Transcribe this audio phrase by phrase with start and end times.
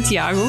[0.00, 0.48] Santiago.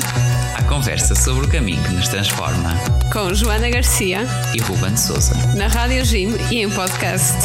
[0.58, 2.74] A conversa sobre o caminho que nos transforma.
[3.12, 4.20] Com Joana Garcia
[4.56, 5.33] e Ruben Souza.
[5.58, 7.36] Na Rádio Jim e em podcast.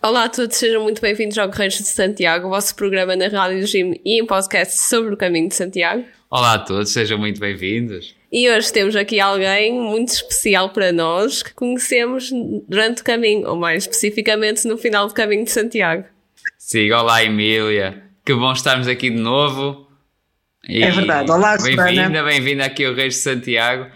[0.00, 3.66] Olá a todos, sejam muito bem-vindos ao Correios de Santiago, o vosso programa na Rádio
[3.66, 6.04] Jim e em podcast sobre o caminho de Santiago.
[6.30, 8.15] Olá a todos, sejam muito bem-vindos.
[8.30, 12.30] E hoje temos aqui alguém muito especial para nós que conhecemos
[12.68, 16.04] durante o caminho, ou mais especificamente no final do caminho de Santiago.
[16.58, 19.86] Sim, olá Emília, que bom estarmos aqui de novo.
[20.68, 23.86] E é verdade, olá Bem-vinda, bem-vinda aqui ao Reis de Santiago.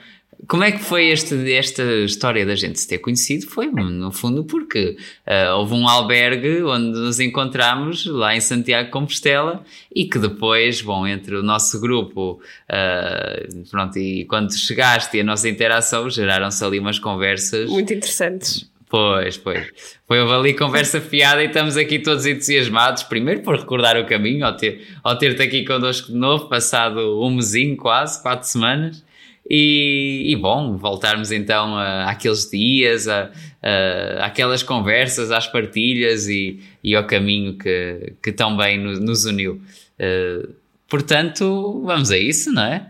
[0.47, 3.47] Como é que foi este, esta história da gente se ter conhecido?
[3.47, 8.91] Foi, no fundo, porque uh, houve um albergue onde nos encontramos lá em Santiago de
[8.91, 9.63] Compostela
[9.95, 15.25] e que depois, bom, entre o nosso grupo, uh, pronto, e quando chegaste e a
[15.25, 17.69] nossa interação, geraram-se ali umas conversas.
[17.69, 18.71] Muito interessantes.
[18.89, 19.71] Pois, pois.
[20.05, 24.57] Foi ali conversa fiada e estamos aqui todos entusiasmados, primeiro por recordar o caminho, ao
[24.57, 29.05] ter-te ao ter aqui connosco de novo, passado um mesinho quase, quatro semanas.
[29.51, 36.95] E, e, bom, voltarmos então àqueles dias, a, a, àquelas conversas, às partilhas e, e
[36.95, 39.61] ao caminho que, que tão bem nos, nos uniu.
[39.99, 40.55] Uh,
[40.89, 42.87] portanto, vamos a isso, não é?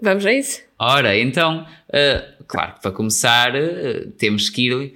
[0.00, 0.62] Vamos a isso.
[0.78, 4.94] Ora, então, uh, claro que para começar uh, temos que ir,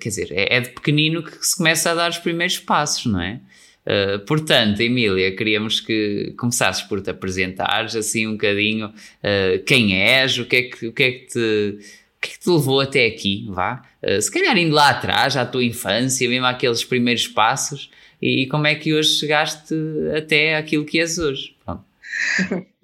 [0.00, 3.20] quer dizer, é, é de pequenino que se começa a dar os primeiros passos, não
[3.20, 3.38] é?
[3.86, 10.38] Uh, portanto, Emília, queríamos que começasses por te apresentares assim um bocadinho uh, quem és,
[10.38, 12.80] o que é que, o que, é que te o que é que te levou
[12.80, 13.82] até aqui, vá?
[14.02, 17.90] Uh, se calhar indo lá atrás, à tua infância, mesmo aqueles primeiros passos,
[18.22, 19.74] e, e como é que hoje chegaste
[20.16, 21.53] até aquilo que és hoje?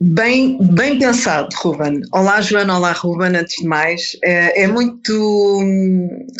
[0.00, 2.00] Bem, bem pensado, Ruben.
[2.12, 4.16] Olá, Joana, olá, Ruben, antes de mais.
[4.24, 5.60] É, é, muito.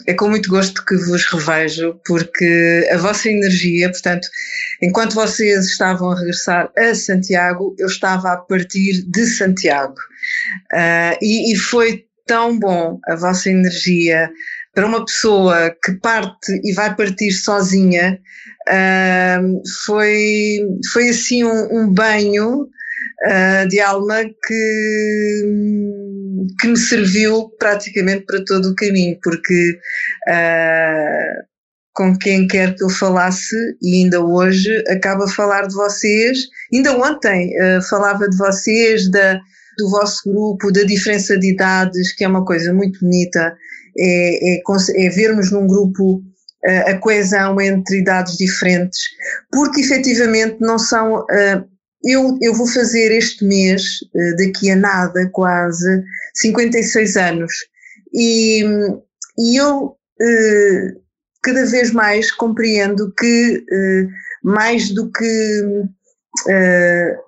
[0.07, 4.27] É com muito gosto que vos revejo, porque a vossa energia, portanto,
[4.83, 9.97] enquanto vocês estavam a regressar a Santiago, eu estava a partir de Santiago.
[10.73, 14.31] Uh, e, e foi tão bom a vossa energia
[14.75, 18.19] para uma pessoa que parte e vai partir sozinha.
[18.69, 20.61] Uh, foi,
[20.93, 22.69] foi assim um, um banho
[23.27, 25.43] uh, de alma que,
[26.61, 29.79] que me serviu praticamente para todo o caminho, porque
[30.29, 31.51] uh,
[31.93, 36.39] com quem quer que eu falasse, e ainda hoje acaba a falar de vocês,
[36.73, 39.39] ainda ontem uh, falava de vocês, da,
[39.79, 43.55] do vosso grupo, da diferença de idades, que é uma coisa muito bonita,
[43.99, 44.63] é, é,
[44.97, 46.23] é vermos num grupo
[46.87, 49.01] a coesão entre idades diferentes,
[49.51, 51.65] porque efetivamente não são uh,
[52.05, 53.83] eu, eu vou fazer este mês,
[54.15, 56.03] eh, daqui a nada, quase
[56.35, 57.53] 56 anos,
[58.13, 58.65] e,
[59.39, 60.95] e eu eh,
[61.43, 64.07] cada vez mais compreendo que eh,
[64.43, 65.63] mais do que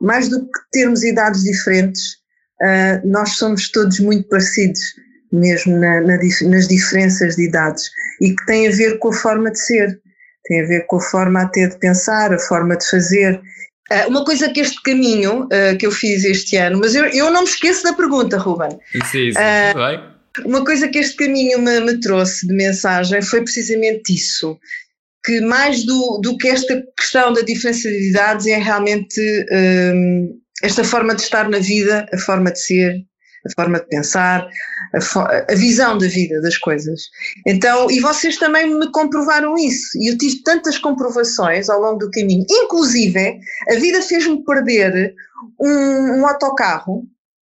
[0.01, 2.19] mais do que termos idades diferentes,
[3.05, 4.81] nós somos todos muito parecidos,
[5.33, 7.91] mesmo na, na, nas diferenças de idades,
[8.21, 10.01] e que tem a ver com a forma de ser,
[10.45, 13.43] tem a ver com a forma até de pensar, a forma de fazer,
[14.09, 17.43] uma coisa que este caminho uh, que eu fiz este ano, mas eu, eu não
[17.43, 18.79] me esqueço da pergunta, Ruben.
[18.95, 20.13] Isso, isso, uh, vai.
[20.45, 24.59] Uma coisa que este caminho me, me, trouxe de mensagem foi precisamente isso,
[25.25, 29.21] que mais do, do que esta questão da diferença de idades é realmente
[29.53, 33.05] um, esta forma de estar na vida, a forma de ser,
[33.45, 34.47] a forma de pensar,
[34.95, 37.03] a, a, visão da vida, das coisas.
[37.47, 39.99] Então, e vocês também me comprovaram isso.
[39.99, 42.45] E eu tive tantas comprovações ao longo do caminho.
[42.49, 43.39] Inclusive,
[43.71, 45.15] a vida fez-me perder
[45.61, 47.07] um, um autocarro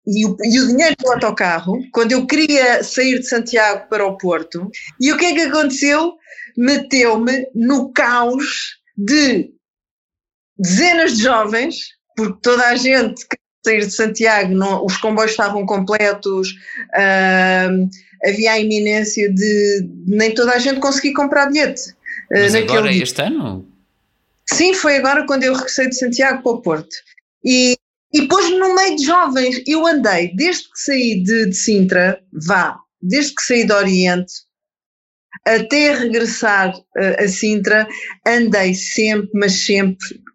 [0.07, 4.17] e o, e o, dinheiro do autocarro quando eu queria sair de Santiago para o
[4.17, 4.71] Porto.
[5.01, 6.15] E o que é que aconteceu?
[6.57, 9.51] Meteu-me no caos de
[10.59, 11.77] dezenas de jovens,
[12.17, 13.27] porque toda a gente
[13.67, 16.51] sair de Santiago, não, os comboios estavam completos,
[16.95, 17.89] uh,
[18.25, 21.91] havia a iminência de nem toda a gente conseguir comprar bilhete.
[22.31, 23.03] Uh, Mas agora, dia.
[23.03, 23.67] este ano?
[24.49, 26.97] Sim, foi agora quando eu regressei de Santiago para o Porto.
[27.45, 27.77] E,
[28.13, 32.79] e depois, no meio de jovens, eu andei, desde que saí de, de Sintra, vá,
[33.03, 34.33] desde que saí do Oriente,
[35.45, 37.89] até regressar uh, a Sintra,
[38.25, 40.26] andei sempre, mas sempre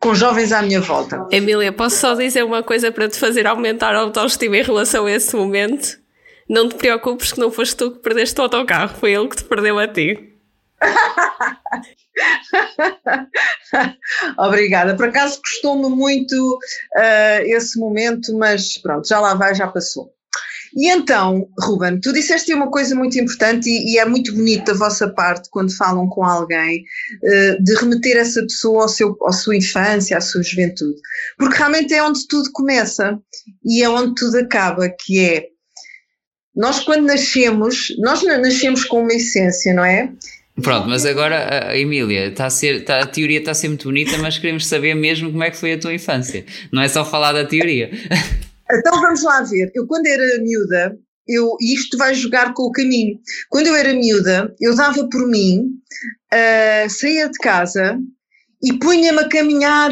[0.00, 1.26] com jovens à minha volta.
[1.30, 5.10] Emília, posso só dizer uma coisa para te fazer aumentar a autoestima em relação a
[5.10, 5.98] esse momento?
[6.48, 9.44] Não te preocupes que não foste tu que perdeste o autocarro, foi ele que te
[9.44, 10.34] perdeu a ti.
[14.38, 14.96] Obrigada.
[14.96, 16.58] Por acaso custou-me muito
[16.96, 20.14] uh, esse momento, mas pronto, já lá vai, já passou.
[20.78, 24.74] E então, Ruben, tu disseste uma coisa muito importante e, e, é muito bonito da
[24.74, 26.84] vossa parte quando falam com alguém
[27.20, 31.00] uh, de remeter essa pessoa ao seu, à sua infância, à sua juventude.
[31.36, 33.18] Porque realmente é onde tudo começa
[33.64, 35.46] e é onde tudo acaba, que é
[36.54, 40.12] nós quando nascemos, nós nascemos com uma essência, não é?
[40.62, 44.16] Pronto, mas agora, Emília, está a, ser, está, a teoria está a ser muito bonita,
[44.18, 46.44] mas queremos saber mesmo como é que foi a tua infância.
[46.72, 47.90] Não é só falar da teoria.
[48.70, 49.70] Então vamos lá ver.
[49.74, 53.18] Eu, quando era miúda, eu, e isto vai jogar com o caminho.
[53.50, 55.70] Quando eu era miúda, eu dava por mim,
[56.32, 57.98] uh, saía de casa
[58.62, 59.90] e punha-me a caminhar.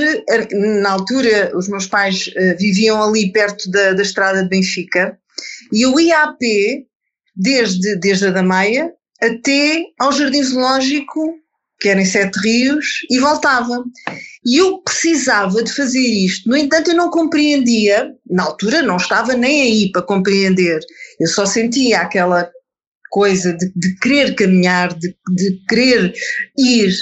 [0.81, 5.19] Na altura, os meus pais uh, viviam ali perto da, da estrada de Benfica,
[5.73, 6.85] e eu ia a pé,
[7.35, 8.91] desde, desde a Damaia
[9.21, 11.35] até ao Jardim Zoológico,
[11.81, 13.85] que era em Sete Rios, e voltava.
[14.47, 16.49] E eu precisava de fazer isto.
[16.49, 20.79] No entanto, eu não compreendia, na altura não estava nem aí para compreender.
[21.19, 22.49] Eu só sentia aquela
[23.11, 26.13] coisa de, de querer caminhar, de, de querer
[26.57, 26.95] ir.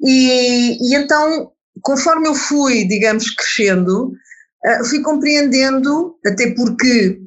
[0.00, 1.50] E, e, então,
[1.82, 4.12] conforme eu fui, digamos, crescendo,
[4.64, 7.18] uh, fui compreendendo, até porque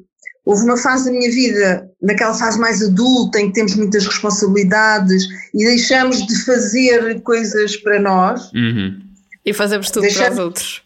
[0.44, 5.24] Houve uma fase da minha vida, naquela fase mais adulta, em que temos muitas responsabilidades
[5.54, 8.50] e deixamos de fazer coisas para nós.
[8.52, 9.11] Uhum.
[9.44, 10.82] E fazemos tudo deixamos, para os outros.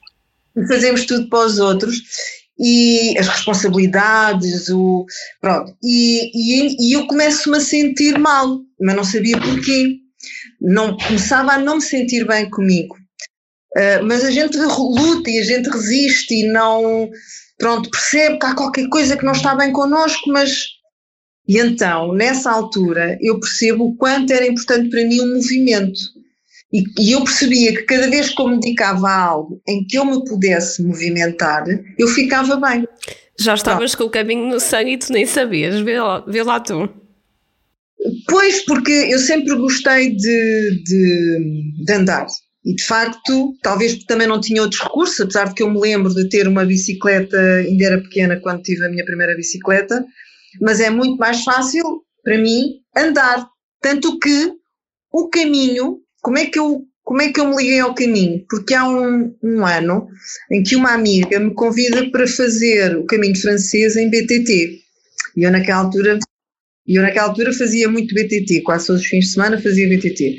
[0.56, 2.03] E fazemos tudo para os outros.
[2.58, 5.05] E as responsabilidades, o.
[5.41, 5.76] Pronto.
[5.82, 9.99] E, e, e eu começo-me a sentir mal, mas não sabia porquê.
[10.61, 12.97] Não, começava a não me sentir bem comigo.
[13.76, 17.11] Uh, mas a gente luta e a gente resiste e não
[17.59, 20.76] pronto, percebo que há qualquer coisa que não está bem connosco, mas.
[21.49, 26.00] E então, nessa altura, eu percebo o quanto era importante para mim o movimento.
[26.73, 29.97] E, e, eu percebia que cada vez que eu me dedicava a algo em que
[29.97, 31.65] eu me pudesse movimentar,
[31.99, 32.87] eu ficava bem.
[33.39, 36.59] Já estavas com o caminho no sangue e tu nem sabias, vê lá, vê lá
[36.59, 36.89] tu.
[38.29, 42.27] Pois, porque eu sempre gostei de, de, de andar.
[42.65, 46.12] E de facto, talvez também não tinha outros recursos, apesar de que eu me lembro
[46.12, 50.05] de ter uma bicicleta, ainda era pequena quando tive a minha primeira bicicleta,
[50.61, 53.47] mas é muito mais fácil para mim andar.
[53.81, 54.53] Tanto que
[55.12, 58.44] o caminho, como é que eu, como é que eu me liguei ao caminho?
[58.50, 60.08] Porque há um, um ano
[60.50, 64.81] em que uma amiga me convida para fazer o caminho francês em BTT.
[65.37, 66.19] E eu naquela altura,
[66.84, 70.37] eu naquela altura fazia muito BTT, quase todos os fins de semana fazia BTT.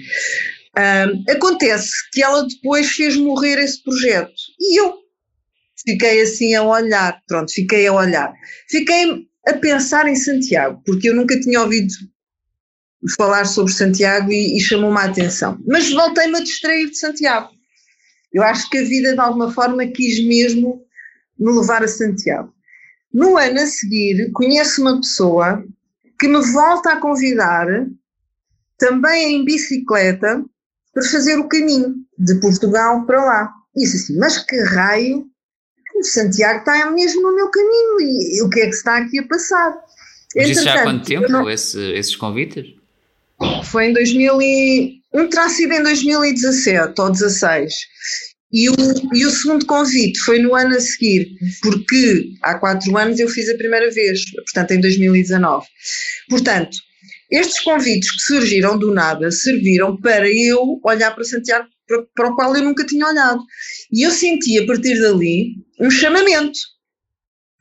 [0.77, 4.93] Um, acontece que ela depois fez morrer esse projeto e eu
[5.87, 8.33] fiquei assim a olhar, pronto, fiquei a olhar.
[8.69, 11.93] Fiquei a pensar em Santiago, porque eu nunca tinha ouvido
[13.15, 15.57] falar sobre Santiago e, e chamou-me a atenção.
[15.67, 17.49] Mas voltei-me a distrair de Santiago.
[18.33, 20.81] Eu acho que a vida de alguma forma quis mesmo
[21.39, 22.53] me levar a Santiago.
[23.13, 25.63] No ano a seguir, conheço uma pessoa
[26.19, 27.67] que me volta a convidar,
[28.77, 30.43] também em bicicleta,
[30.93, 33.53] para fazer o caminho de Portugal para lá.
[33.75, 35.25] Disse assim, mas que raio,
[35.95, 39.19] o Santiago está mesmo no meu caminho e, e o que é que está aqui
[39.19, 39.75] a passar?
[40.35, 41.49] Mas isso já há quanto tempo, não...
[41.49, 42.76] esse, esses convites?
[43.63, 44.97] Foi em 2000 e...
[45.13, 47.73] Um terá sido em 2017 ou 16.
[48.51, 48.73] E o,
[49.13, 51.27] e o segundo convite foi no ano a seguir,
[51.61, 55.65] porque há quatro anos eu fiz a primeira vez, portanto em 2019.
[56.29, 56.77] Portanto,
[57.29, 62.35] estes convites que surgiram do nada serviram para eu olhar para Santiago para, para o
[62.35, 63.41] qual eu nunca tinha olhado.
[63.91, 66.57] E eu senti a partir dali um chamamento.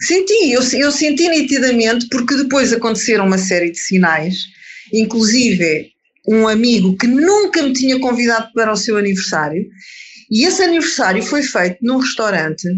[0.02, 4.36] Senti, eu, eu senti nitidamente, porque depois aconteceram uma série de sinais,
[4.92, 5.90] inclusive
[6.28, 9.64] um amigo que nunca me tinha convidado para o seu aniversário,
[10.30, 12.68] e esse aniversário foi feito num restaurante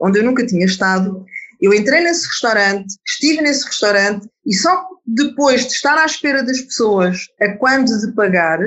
[0.00, 1.24] onde eu nunca tinha estado.
[1.60, 6.60] Eu entrei nesse restaurante, estive nesse restaurante e só depois de estar à espera das
[6.60, 8.60] pessoas a quando de pagar,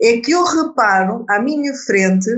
[0.00, 2.30] é que eu reparo à minha frente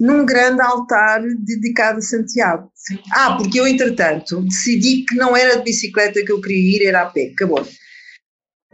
[0.00, 2.70] num grande altar dedicado a Santiago.
[3.12, 7.02] Ah, porque eu, entretanto, decidi que não era de bicicleta que eu queria ir, era
[7.02, 7.66] a pé, acabou.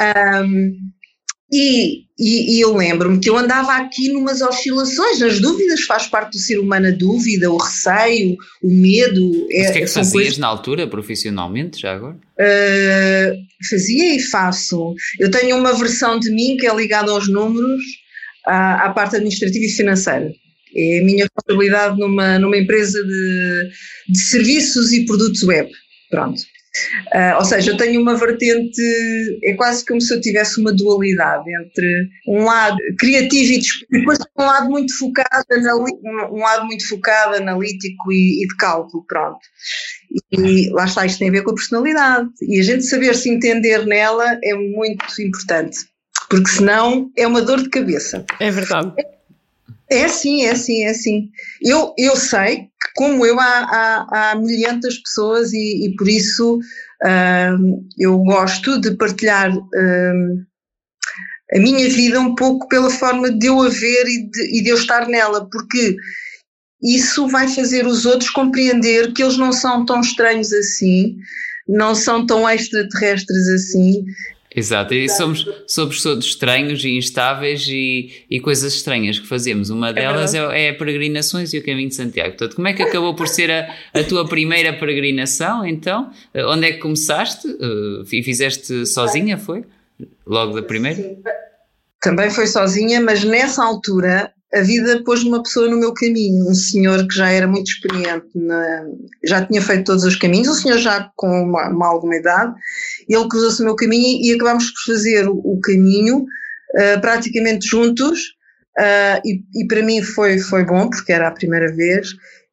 [0.01, 0.77] Um,
[1.53, 6.33] e, e, e, eu lembro-me que eu andava aqui numas oscilações, nas dúvidas, faz parte
[6.33, 9.47] do ser humano a dúvida, o receio, o medo.
[9.51, 10.39] Mas é, o que é que fazias coisas...
[10.39, 12.17] na altura, profissionalmente, já agora?
[12.39, 14.95] Uh, fazia e faço.
[15.19, 17.83] Eu tenho uma versão de mim que é ligada aos números,
[18.47, 20.31] à, à parte administrativa e financeira.
[20.77, 23.71] É a minha responsabilidade numa, numa empresa de,
[24.11, 25.71] de serviços e produtos web.
[26.11, 26.43] Pronto.
[27.15, 28.83] Uh, ou seja, eu tenho uma vertente,
[29.43, 34.45] é quase como se eu tivesse uma dualidade entre um lado criativo e depois um
[34.45, 35.45] lado muito focado,
[36.31, 39.41] um lado muito focado, analítico e, e de cálculo, pronto.
[40.33, 42.29] E lá está, isto tem a ver com a personalidade.
[42.43, 45.79] E a gente saber se entender nela é muito importante,
[46.29, 48.25] porque senão é uma dor de cabeça.
[48.39, 48.93] É verdade.
[49.91, 51.31] É sim, é sim, é sim.
[51.63, 52.69] Eu, eu sei
[52.99, 58.97] como eu, há, há, há milhentas pessoas e, e por isso uh, eu gosto de
[58.97, 60.47] partilhar uh,
[61.55, 64.71] a minha vida um pouco pela forma de eu a ver e de, e de
[64.71, 65.95] eu estar nela, porque
[66.83, 71.19] isso vai fazer os outros compreender que eles não são tão estranhos assim,
[71.69, 74.05] não são tão extraterrestres assim,
[74.59, 79.71] Exato, e somos, somos todos estranhos e instáveis e, e coisas estranhas que fazemos.
[79.71, 82.31] Uma é delas é, é, peregrinações e o caminho de Santiago.
[82.31, 86.11] Portanto, como é que acabou por ser a, a tua primeira peregrinação então?
[86.35, 87.47] Eh, onde é que começaste?
[87.47, 89.65] Uh, e fizeste sozinha, foi?
[90.27, 91.17] Logo da primeira?
[92.01, 96.55] Também foi sozinha, mas nessa altura a vida pôs uma pessoa no meu caminho, um
[96.55, 98.87] senhor que já era muito experiente, na,
[99.25, 102.55] já tinha feito todos os caminhos, um senhor já com uma, uma alguma idade,
[103.09, 108.21] ele cruzou-se o meu caminho e acabámos por fazer o, o caminho uh, praticamente juntos,
[108.79, 112.09] uh, e, e, para mim foi, foi bom, porque era a primeira vez,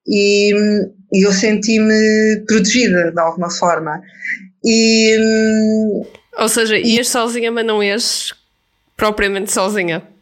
[0.06, 0.54] e,
[1.14, 4.02] e eu senti-me protegida de alguma forma.
[4.64, 5.18] E,
[6.38, 8.34] Ou seja, ias sozinha, mas não ias
[8.98, 10.15] propriamente sozinha.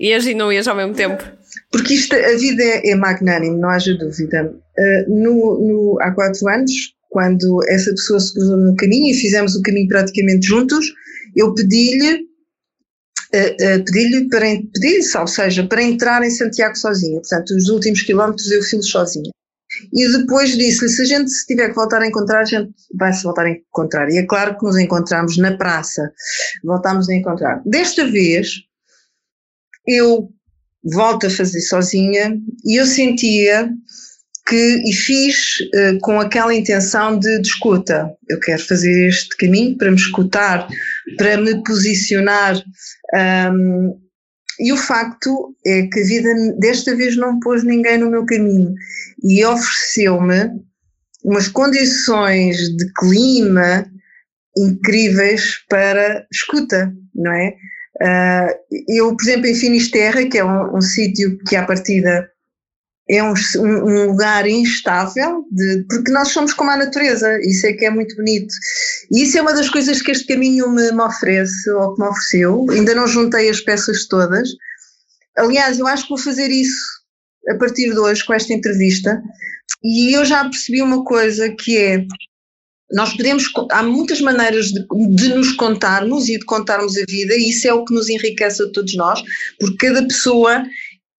[0.00, 1.22] Ias e não ias ao mesmo tempo?
[1.70, 4.50] Porque isto, a vida é, é não haja dúvida.
[4.78, 6.72] Uh, no, no, há quatro anos,
[7.10, 10.86] quando essa pessoa se cruzou no caminho e fizemos o caminho praticamente juntos,
[11.36, 17.20] eu pedi-lhe uh, uh, pedi-lhe para pedi ou seja, para entrar em Santiago sozinha.
[17.20, 19.30] Portanto, os últimos quilómetros eu fiz sozinha.
[19.92, 23.12] E depois disse-lhe: se a gente se tiver que voltar a encontrar, a gente vai
[23.12, 24.10] se voltar a encontrar.
[24.10, 26.10] E é claro que nos encontramos na praça,
[26.64, 27.62] voltámos a encontrar.
[27.64, 28.48] Desta vez,
[29.86, 30.28] eu
[30.84, 33.70] volto a fazer sozinha e eu sentia
[34.46, 38.10] que, e fiz uh, com aquela intenção de, de escuta.
[38.28, 40.68] Eu quero fazer este caminho para me escutar,
[41.16, 42.60] para me posicionar.
[43.52, 43.96] Um,
[44.58, 48.74] e o facto é que a vida desta vez não pôs ninguém no meu caminho
[49.22, 50.50] e ofereceu-me
[51.24, 53.86] umas condições de clima
[54.56, 57.54] incríveis para escuta, não é?
[58.02, 58.48] Uh,
[58.88, 62.30] eu, por exemplo, em Finisterra, que é um, um sítio que à partida
[63.10, 67.84] é um, um, lugar instável, de, porque nós somos como a natureza, isso é que
[67.84, 68.54] é muito bonito.
[69.10, 72.08] E isso é uma das coisas que este caminho me, me oferece, ou que me
[72.08, 72.66] ofereceu.
[72.70, 74.48] Ainda não juntei as peças todas.
[75.36, 77.00] Aliás, eu acho que vou fazer isso
[77.48, 79.20] a partir de hoje, com esta entrevista.
[79.82, 82.06] E eu já percebi uma coisa que é
[82.92, 87.50] nós podemos, há muitas maneiras de, de, nos contarmos e de contarmos a vida, e
[87.50, 89.22] isso é o que nos enriquece a todos nós,
[89.58, 90.64] porque cada pessoa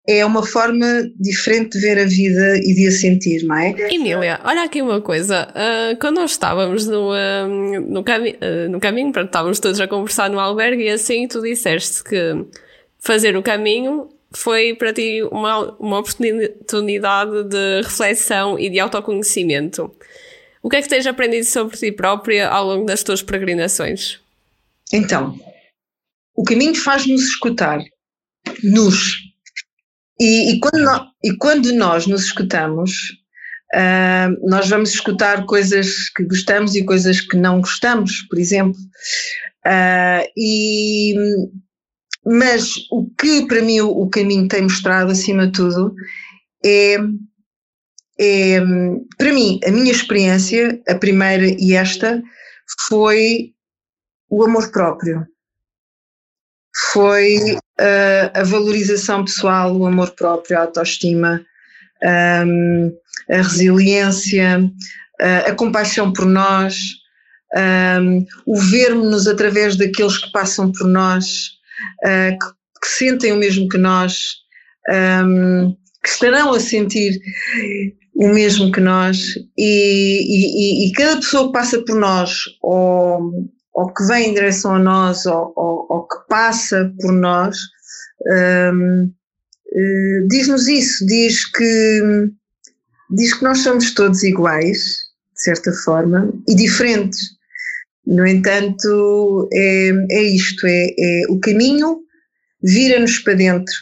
[0.07, 3.69] é uma forma diferente de ver a vida e de a sentir, não é?
[3.93, 5.47] Emília, olha aqui uma coisa.
[5.51, 9.87] Uh, quando nós estávamos no, uh, no, cami uh, no caminho, pronto, estávamos todos a
[9.87, 12.45] conversar no albergue e assim tu disseste que
[12.99, 19.93] fazer o caminho foi para ti uma, uma oportunidade de reflexão e de autoconhecimento.
[20.61, 24.19] O que é que tens aprendido sobre ti própria ao longo das tuas peregrinações?
[24.93, 25.39] Então,
[26.35, 27.79] o caminho faz-nos escutar,
[28.63, 29.17] nos.
[30.19, 32.91] E, e, quando nós, e quando nós nos escutamos,
[33.73, 38.79] uh, nós vamos escutar coisas que gostamos e coisas que não gostamos, por exemplo.
[39.65, 41.15] Uh, e,
[42.23, 45.95] mas o que para mim o, o caminho tem mostrado, acima de tudo,
[46.63, 46.97] é
[48.23, 48.59] é,
[49.17, 52.21] para mim, a minha experiência, a primeira e esta,
[52.87, 53.51] foi
[54.29, 55.25] o amor próprio.
[56.93, 61.43] Foi uh, a valorização pessoal, o amor próprio, a autoestima,
[62.45, 62.95] um,
[63.27, 66.77] a resiliência, uh, a compaixão por nós,
[67.99, 71.53] um, o vermos-nos através daqueles que passam por nós,
[72.05, 72.45] uh, que,
[72.81, 74.35] que, sentem o mesmo que nós,
[75.25, 77.19] um, que estarão a sentir
[78.21, 79.17] o mesmo que nós
[79.57, 84.75] e, e, e, cada pessoa que passa por nós ou, ou que vem em direção
[84.75, 87.57] a nós ou, ou, ou que passa por nós
[88.73, 92.29] um, uh, diz-nos isso, diz que
[93.09, 94.77] diz que nós somos todos iguais,
[95.33, 97.19] de certa forma, e diferentes.
[98.05, 102.01] No entanto, é, é isto, é, é o caminho
[102.63, 103.73] vira-nos para dentro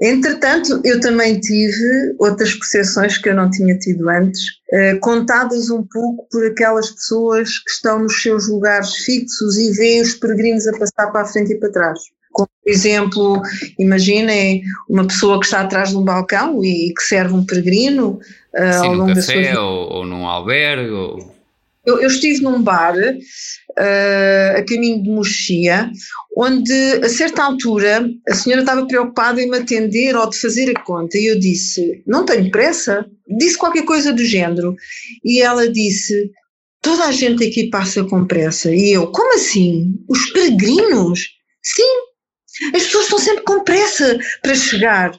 [0.00, 5.82] Entretanto, eu também tive outras percepções que eu não tinha tido antes, uh, contadas um
[5.82, 10.78] pouco por aquelas pessoas que estão nos seus lugares fixos e veem os peregrinos a
[10.78, 11.98] passar para a frente e para trás.
[12.32, 13.42] Como, por exemplo,
[13.78, 18.18] imaginem uma pessoa que está atrás de um balcão e, e que serve um peregrino
[18.54, 19.62] uh, Sim, ao longo num café sua...
[19.62, 20.90] ou, ou num albergue.
[20.90, 21.41] Ou...
[21.84, 25.90] Eu, eu, estive num bar uh, a caminho de Mochia,
[26.36, 26.72] onde
[27.02, 31.18] a certa altura a senhora estava preocupada em me atender ou de fazer a conta
[31.18, 33.04] e eu disse, não tenho pressa,
[33.36, 34.76] disse qualquer coisa do género
[35.24, 36.30] e ela disse,
[36.80, 39.92] toda a gente aqui passa com pressa e eu, como assim?
[40.08, 41.20] Os peregrinos?
[41.64, 42.12] Sim,
[42.74, 45.14] as pessoas estão sempre com pressa para chegar.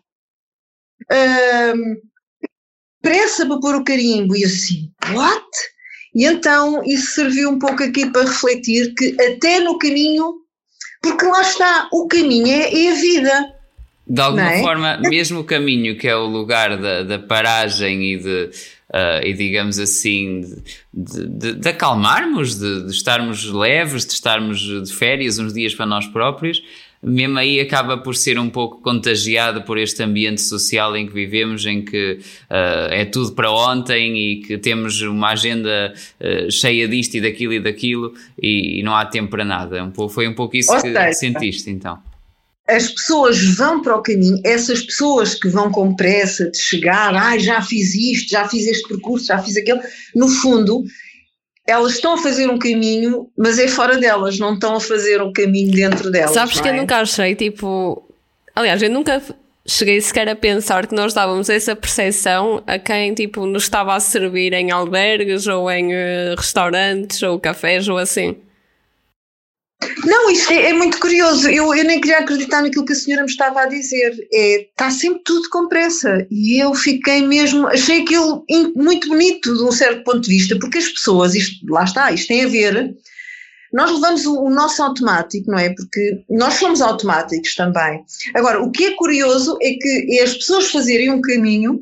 [1.12, 2.02] Uh,
[3.02, 4.36] pressa para pôr o carimbo.
[4.36, 5.46] E assim, what?
[6.14, 10.36] E então isso serviu um pouco aqui para refletir que até no caminho,
[11.02, 13.54] porque lá está, o caminho é, é a vida.
[14.06, 14.62] De alguma é?
[14.62, 18.50] forma, mesmo o caminho, que é o lugar da, da paragem e de,
[18.90, 20.42] uh, e digamos assim,
[20.94, 25.86] de, de, de acalmarmos, de, de, estarmos leves, de estarmos de férias uns dias para
[25.86, 26.62] nós próprios,
[27.04, 31.66] mesmo aí acaba por ser um pouco contagiado por este ambiente social em que vivemos,
[31.66, 32.20] em que
[32.50, 37.54] uh, é tudo para ontem e que temos uma agenda uh, cheia disto e daquilo
[37.54, 39.84] e daquilo e, e, não há tempo para nada.
[39.84, 42.00] Um pouco, foi um pouco isso Ou que seja, sentiste então.
[42.66, 47.38] As pessoas vão para o caminho, essas pessoas que vão com pressa de chegar, ah,
[47.38, 49.82] já fiz isto, já fiz este percurso, já fiz aquele,
[50.16, 50.86] no fundo,
[51.66, 55.32] elas estão a fazer um caminho, mas é fora delas, não estão a fazer um
[55.32, 56.34] caminho dentro delas.
[56.34, 56.72] Sabes que é?
[56.72, 58.04] eu nunca achei, tipo.
[58.56, 59.22] Aliás, eu nunca
[59.66, 64.00] cheguei sequer a pensar que nós dávamos essa percepção a quem, tipo, nos estava a
[64.00, 68.36] servir em albergues ou em uh, restaurantes ou cafés ou assim.
[70.06, 71.50] Não, isto é, é, muito curioso.
[71.50, 74.16] Eu, eu nem queria acreditar naquilo que a senhora me estava a dizer.
[74.32, 76.26] É, está sempre tudo com pressa.
[76.30, 77.68] E eu fiquei mesmo.
[77.68, 81.84] Achei aquilo muito bonito de um certo ponto de vista, porque as pessoas, isto, lá
[81.84, 82.96] está, isto tem a ver.
[83.72, 85.74] Nós levamos o, o nosso automático, não é?
[85.74, 88.04] Porque nós somos automáticos também.
[88.36, 91.82] Agora, o que é curioso é que é as pessoas fazerem um caminho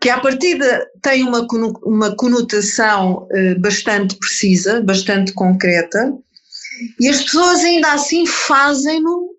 [0.00, 1.46] que à partida tem uma,
[1.82, 6.12] uma conotação uh, bastante precisa, bastante concreta,
[7.00, 9.34] e as pessoas ainda assim fazem-no,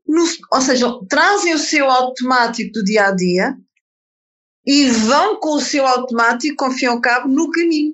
[0.51, 3.55] ou seja, trazem o seu automático do dia a dia
[4.65, 7.93] e vão com o seu automático, com fim ao cabo, no caminho.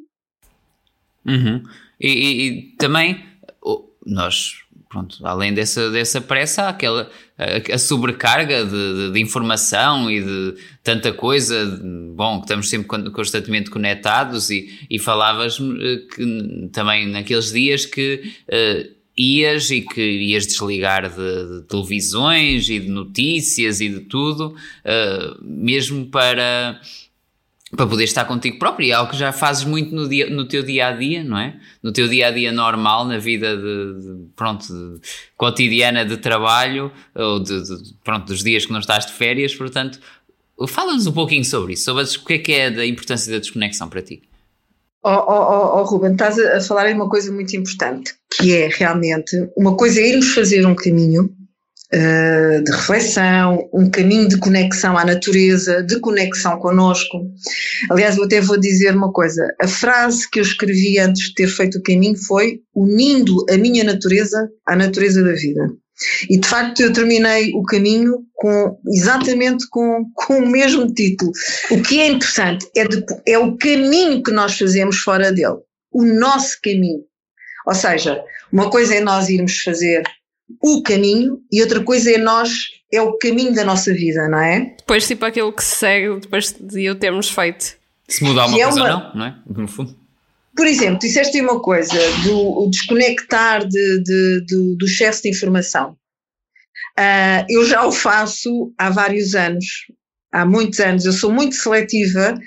[1.26, 1.64] Uhum.
[2.00, 3.24] E, e, e, também
[4.06, 4.56] nós,
[4.90, 10.22] pronto, além dessa, dessa pressa, há aquela a, a sobrecarga de, de, de, informação e
[10.22, 11.66] de tanta coisa,
[12.16, 18.34] bom, que estamos sempre constantemente conectados e, e falavas eh, que também naqueles dias que
[18.48, 24.56] uh, ias e que ias desligar de, de, televisões e de notícias e de tudo,
[24.56, 26.80] uh, mesmo para,
[27.76, 28.88] para poder estar contigo próprio.
[28.88, 31.38] E é algo que já fazes muito no, dia, no teu dia a dia, não
[31.38, 31.60] é?
[31.82, 35.00] No teu dia a dia normal, na vida de, de pronto, de,
[35.38, 37.62] cotidiana de trabalho ou de,
[38.04, 39.54] pronto, dos dias que não estás de férias.
[39.54, 40.00] Portanto,
[40.68, 43.88] fala-nos um pouquinho sobre isso, sobre o que é que é da importância da desconexão
[43.88, 44.24] para ti.
[45.06, 49.36] Oh, oh, oh, Ruben, estás a falar em uma coisa muito importante, que é realmente
[49.58, 51.24] uma coisa é irmos fazer um caminho
[51.94, 57.18] uh, de reflexão, um caminho de conexão à natureza, de conexão connosco.
[57.92, 61.48] Aliás, eu até vou dizer uma coisa: a frase que eu escrevi antes de ter
[61.48, 65.70] feito o caminho foi unindo a minha natureza à natureza da vida.
[66.30, 71.32] E de facto eu terminei o caminho com exatamente com, com o mesmo título.
[71.72, 75.58] O que é interessante é, de, é o caminho que nós fazemos fora dele,
[75.92, 77.04] o nosso caminho.
[77.66, 80.04] Ou seja, uma coisa é nós irmos fazer
[80.62, 82.52] o caminho e outra coisa é nós,
[82.92, 84.76] é o caminho da nossa vida, não é?
[84.78, 87.78] Depois, tipo, aquilo que se segue depois de o termos feito.
[88.08, 88.94] Se mudar uma é coisa uma...
[88.94, 89.36] ou não, não é?
[89.48, 90.03] No fundo.
[90.56, 95.98] Por exemplo, disseste uma coisa do desconectar de, de, do, do excesso de informação.
[96.98, 99.66] Uh, eu já o faço há vários anos,
[100.32, 101.06] há muitos anos.
[101.06, 102.38] Eu sou muito seletiva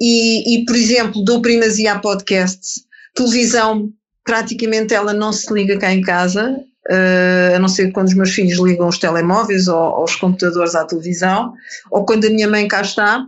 [0.00, 2.84] e, e por exemplo, dou primazia a podcasts.
[3.14, 3.90] Televisão,
[4.24, 6.50] praticamente ela não se liga cá em casa,
[6.90, 10.74] uh, a não ser quando os meus filhos ligam os telemóveis ou, ou, os computadores
[10.74, 11.52] à televisão,
[11.90, 13.24] ou quando a minha mãe cá está.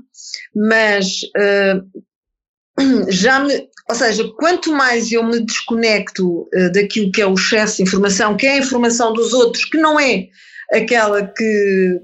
[0.55, 7.27] Mas uh, já me, ou seja, quanto mais eu me desconecto uh, daquilo que é
[7.27, 10.29] o excesso de informação, que é a informação dos outros, que não é
[10.73, 12.01] aquela que.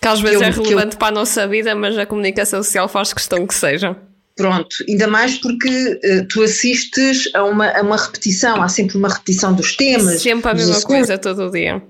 [0.00, 2.88] Que às vezes eu, é relevante eu, para a nossa vida, mas a comunicação social
[2.88, 3.96] faz questão que seja.
[4.34, 9.08] Pronto, ainda mais porque uh, tu assistes a uma, a uma repetição, há sempre uma
[9.08, 10.22] repetição dos temas.
[10.22, 11.82] Sempre a mesma coisa todo o dia.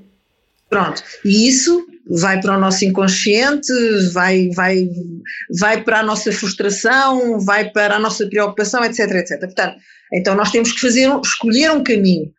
[0.68, 3.73] Pronto, e isso vai para o nosso inconsciente,
[4.12, 4.88] vai, vai,
[5.59, 9.40] vai para a nossa frustração, vai para a nossa preocupação, etc, etc.
[9.40, 9.77] Portanto,
[10.12, 12.33] então nós temos que fazer, escolher um caminho.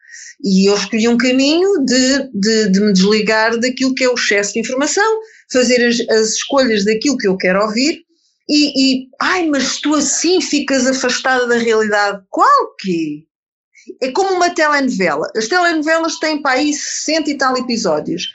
[0.43, 4.53] E eu escolhi um caminho de, de, de me desligar daquilo que é o excesso
[4.53, 5.19] de informação,
[5.51, 8.07] fazer as, as escolhas daquilo que eu quero ouvir
[8.49, 12.23] e, e, ai, mas tu assim ficas afastada da realidade.
[12.29, 13.25] Qual que?
[14.01, 15.29] É como uma telenovela.
[15.35, 18.33] As telenovelas têm para aí 60 e tal episódios.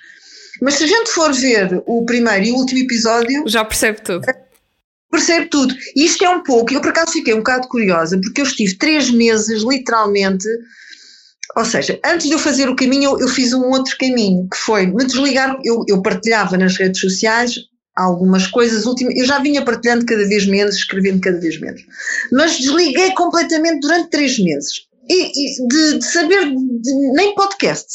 [0.62, 3.42] Mas se a gente for ver o primeiro e o último episódio.
[3.48, 4.25] Já percebe tudo.
[5.11, 5.75] Percebe tudo.
[5.96, 6.72] E isto é um pouco.
[6.72, 10.46] Eu por acaso fiquei um bocado curiosa, porque eu estive três meses, literalmente.
[11.57, 14.57] Ou seja, antes de eu fazer o caminho, eu, eu fiz um outro caminho, que
[14.57, 15.59] foi me desligar.
[15.64, 17.57] Eu, eu partilhava nas redes sociais
[17.96, 19.16] algumas coisas últimas.
[19.16, 21.83] Eu já vinha partilhando cada vez menos, escrevendo cada vez menos.
[22.31, 24.87] Mas desliguei completamente durante três meses.
[25.11, 27.87] E, e de, de, saber, de, nem podcast.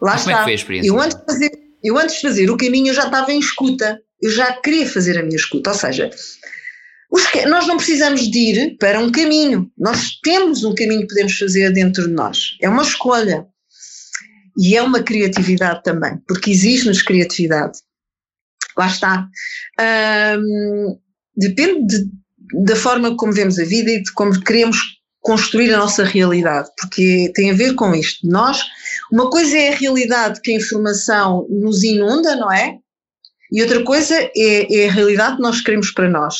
[0.00, 0.30] Lá Mas está.
[0.30, 0.88] Como é que foi a experiência?
[0.88, 4.00] Eu antes, de fazer, eu antes de fazer o caminho, eu já estava em escuta.
[4.20, 5.70] Eu já queria fazer a minha escuta.
[5.70, 6.10] Ou seja,
[7.48, 9.70] nós não precisamos de ir para um caminho.
[9.78, 12.56] Nós temos um caminho que podemos fazer dentro de nós.
[12.60, 13.46] É uma escolha.
[14.58, 17.78] E é uma criatividade também, porque existe-nos criatividade.
[18.76, 19.28] Lá está.
[20.38, 20.98] Hum,
[21.36, 22.10] depende de,
[22.64, 24.78] da forma como vemos a vida e de como queremos
[25.20, 28.26] construir a nossa realidade, porque tem a ver com isto.
[28.26, 28.62] Nós,
[29.12, 32.78] uma coisa é a realidade que a informação nos inunda, não é?
[33.52, 36.36] E outra coisa é, é a realidade que nós queremos para nós.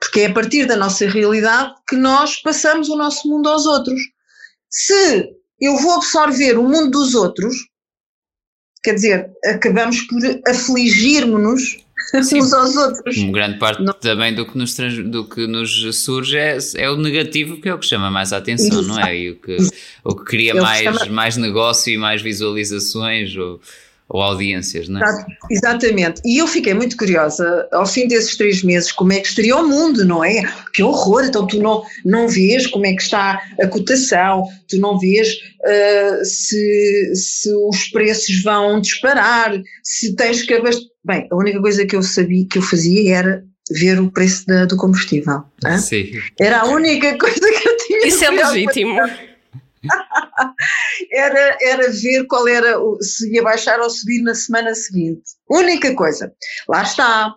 [0.00, 4.00] Porque é a partir da nossa realidade que nós passamos o nosso mundo aos outros.
[4.68, 5.30] Se
[5.60, 7.54] eu vou absorver o mundo dos outros,
[8.82, 11.83] quer dizer, acabamos por afligir-nos
[12.14, 13.16] uns aos outros.
[13.16, 13.92] Uma grande parte não.
[13.92, 17.78] também do que, nos, do que nos surge é, é, o negativo, que é o
[17.78, 18.88] que chama mais a atenção, Exato.
[18.88, 19.16] não é?
[19.16, 19.56] E o que,
[20.04, 21.06] o que cria mais, chama...
[21.06, 23.36] mais negócio e mais visualizações.
[23.36, 23.60] Ou,
[24.08, 25.26] ou audiências, não é?
[25.50, 26.20] Exatamente.
[26.24, 29.66] E eu fiquei muito curiosa, ao fim desses três meses, como é que estaria o
[29.66, 30.42] mundo, não é?
[30.72, 31.24] Que horror!
[31.24, 36.24] Então tu não, não vês como é que está a cotação, tu não vês uh,
[36.24, 40.93] se, se os preços vão disparar, se tens que abastecer.
[41.04, 44.64] Bem, a única coisa que eu sabia que eu fazia era ver o preço da,
[44.64, 45.42] do combustível.
[45.78, 46.12] Sim.
[46.40, 48.06] Era a única coisa que eu tinha.
[48.06, 48.96] Isso é legítimo.
[51.12, 55.22] era, era ver qual era, se ia baixar ou subir na semana seguinte.
[55.48, 56.32] Única coisa.
[56.68, 57.34] Lá está.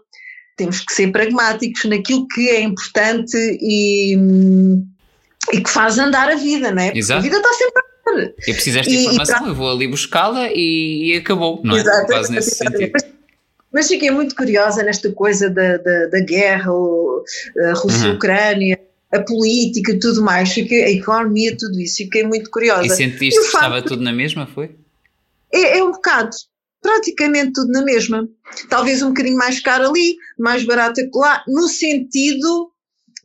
[0.56, 4.18] Temos que ser pragmáticos naquilo que é importante e,
[5.54, 6.86] e que faz andar a vida, não é?
[6.88, 7.20] Porque Exato.
[7.20, 8.34] a vida está sempre a andar.
[8.48, 9.48] E precisas de informação, para...
[9.50, 11.82] eu vou ali buscá-la e, e, acabou, não é?
[11.82, 13.17] Exato, Quase nesse sentido.
[13.72, 19.98] Mas, fiquei muito curiosa nesta coisa da, da, da guerra, a Rússia-Ucrânia, uhum a política
[20.00, 22.86] tudo mais, fiquei, a economia, tudo isso, fiquei muito curiosa.
[22.86, 24.76] E sentiste e que estava tudo na mesma, foi?
[25.52, 26.36] É, é, um bocado,
[26.82, 28.28] praticamente tudo na mesma.
[28.70, 32.72] Talvez um bocadinho mais caro ali, mais barato lá, no sentido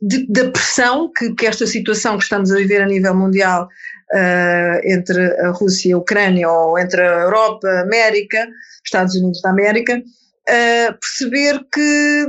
[0.01, 3.67] de, da pressão que, que, esta situação que estamos a viver a nível mundial
[4.13, 8.47] uh, entre a Rússia e a Ucrânia, ou entre a Europa, América,
[8.83, 10.01] Estados Unidos da América,
[10.49, 12.27] uh, perceber que,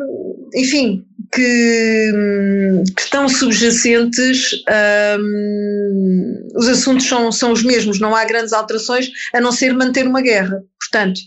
[0.55, 2.13] enfim, que,
[2.97, 4.51] que estão subjacentes,
[5.19, 10.07] um, os assuntos são, são os mesmos, não há grandes alterações a não ser manter
[10.07, 10.63] uma guerra.
[10.79, 11.21] Portanto,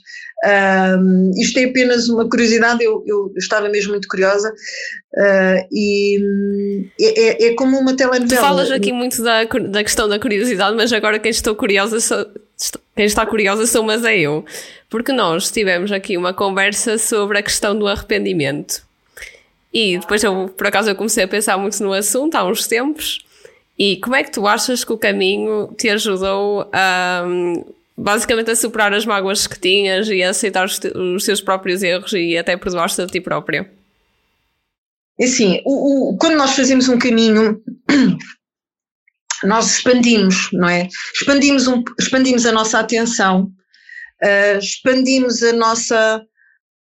[0.46, 6.20] um, isto é apenas uma curiosidade, eu, eu estava mesmo muito curiosa uh, e
[7.02, 8.28] é, é, é, como uma telenovela.
[8.30, 12.26] Tu falas aqui muito da, da questão da curiosidade, mas agora quem estou curiosa sou,
[12.96, 14.46] quem está curiosa sou, mas é eu.
[14.90, 18.86] Porque nós tivemos aqui uma conversa sobre a questão do arrependimento.
[19.74, 23.20] E depois eu, por acaso, eu comecei a pensar muito no assunto há uns tempos.
[23.78, 27.24] E como é que tu achas que o caminho te ajudou a,
[27.96, 31.84] basicamente, a superar as mágoas que tinhas e a aceitar os, te, os teus próprios
[31.84, 33.70] erros e até perdoar-te a ti própria?
[35.20, 37.62] É assim, o, o, quando nós fazemos um caminho,
[39.44, 40.88] nós expandimos, não é?
[41.14, 43.52] Expandimos, um, expandimos a nossa atenção,
[44.24, 46.22] uh, expandimos a nossa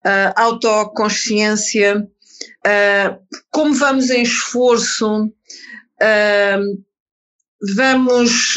[0.06, 2.08] uh, autoconsciência,
[2.66, 3.20] Uh,
[3.52, 5.30] como vamos em esforço,
[7.76, 8.54] vamos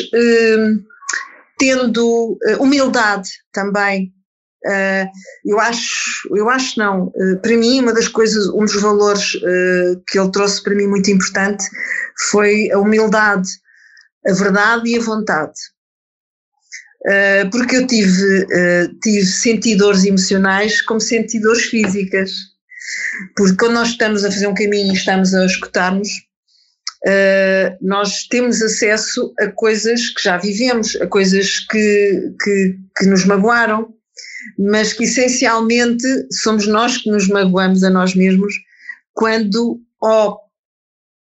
[1.58, 4.12] tendo humildade também.
[5.44, 7.12] eu acho, eu acho não.
[7.42, 9.32] para mim, uma das coisas, um dos valores
[10.08, 11.64] que ele trouxe para mim muito importante
[12.30, 13.48] foi a humildade,
[14.26, 15.54] a verdade e a vontade.
[17.52, 18.46] porque eu tive,
[19.02, 22.30] tive sentidores emocionais como sentidores físicas.
[23.36, 28.62] Porque quando nós estamos a fazer um caminho e estamos a escutar-nos, uh, nós temos
[28.62, 33.94] acesso a coisas que já vivemos, a coisas que, que, que nos magoaram,
[34.58, 38.54] mas que essencialmente somos nós que nos magoamos a nós mesmos
[39.12, 40.38] quando ou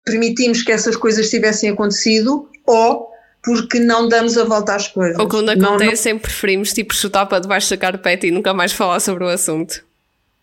[0.04, 3.08] permitimos que essas coisas tivessem acontecido ou
[3.42, 5.18] porque não damos a volta às coisas.
[5.18, 6.20] Ou quando acontecem, não...
[6.20, 9.84] preferimos tipo chutar para debaixo da carpete e nunca mais falar sobre o assunto.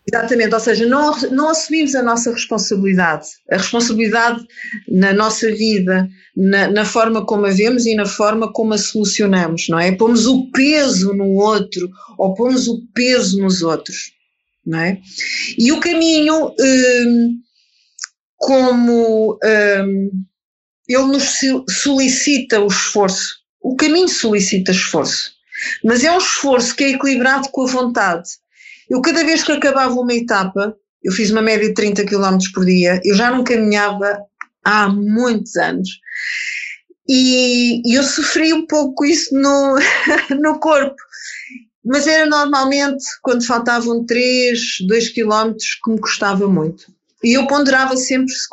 [0.04, 3.28] Exatamente, ou seja, não, não assumimos a nossa responsabilidade.
[3.50, 4.44] A responsabilidade
[4.88, 9.68] na nossa vida, na, na, forma como a vemos e na forma como a solucionamos,
[9.68, 9.92] não é?
[9.92, 14.12] Pomos o peso no outro ou pomos o peso nos outros,
[14.66, 14.98] não é?
[15.56, 17.38] E o caminho, hum,
[18.36, 20.10] como hum,
[20.94, 21.38] ele nos
[21.82, 25.32] solicita o esforço, o caminho solicita esforço,
[25.84, 28.30] mas é um esforço que é equilibrado com a vontade
[28.92, 32.66] eu, cada vez que acabava uma etapa, eu fiz uma média de 30 km por
[32.66, 34.20] dia, eu já não caminhava
[34.62, 35.88] há muitos anos.
[37.08, 39.78] E, e eu sofri um pouco isso no,
[40.38, 40.94] no corpo.
[41.82, 46.92] Mas era normalmente quando faltavam 3, 2 km que me custava muito.
[47.22, 48.48] E eu ponderava sempre se,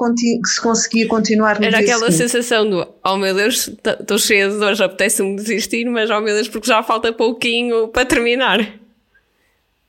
[0.46, 2.30] se conseguia continuar no Era aquela seguinte.
[2.30, 6.48] sensação do, oh meu Deus, estou cheia de dores, apetece-me desistir, mas oh meu Deus,
[6.48, 8.60] porque já falta pouquinho para terminar.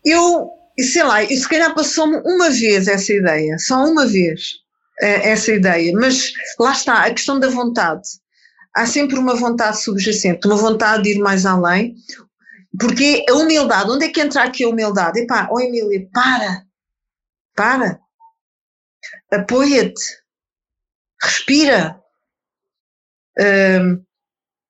[0.03, 4.61] Eu, sei lá, se calhar passou-me uma vez essa ideia, só uma vez
[5.03, 8.09] eh, essa ideia, mas lá está, a questão da vontade.
[8.75, 11.95] Há sempre uma vontade subjacente, uma vontade de ir mais além,
[12.79, 15.21] porque a humildade, onde é que entra aqui a humildade?
[15.21, 16.63] Epá, oh Emília, para,
[17.55, 18.01] para,
[19.33, 20.03] apoia-te,
[21.23, 22.01] respira,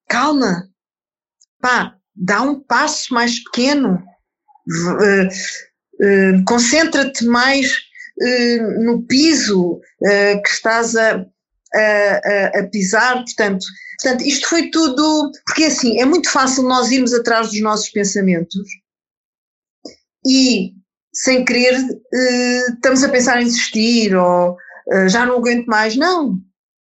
[0.09, 0.68] calma,
[1.61, 4.05] pá, dá um passo mais pequeno,
[4.70, 7.66] Uh, uh, concentra-te mais
[8.23, 11.27] uh, no piso que estás a,
[11.75, 13.66] a, a, pisar, portanto,
[14.01, 18.64] portanto, isto foi tudo, porque assim, é muito fácil nós irmos atrás dos nossos pensamentos
[20.27, 20.73] e,
[21.12, 21.75] sem querer,
[22.75, 24.57] estamos a pensar em desistir ou
[25.09, 26.38] já não aguento mais, não,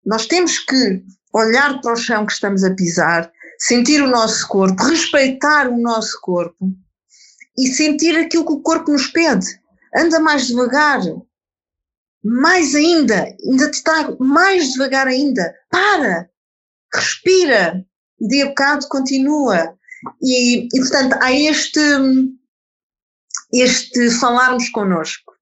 [0.05, 1.03] nós temos que
[1.33, 6.19] olhar para o chão que estamos a pisar, sentir o nosso corpo, respeitar o nosso
[6.21, 6.73] corpo
[7.59, 9.47] e sentir aquilo que o corpo nos pede.
[9.97, 11.01] Anda mais devagar.
[12.23, 13.35] Mais ainda.
[13.45, 15.55] Ainda te está mais devagar ainda.
[15.71, 16.29] Para.
[16.95, 17.85] Respira.
[18.19, 19.75] De a bocado continua.
[20.23, 21.81] E, e portanto, há este,
[23.63, 25.33] este falarmos connosco.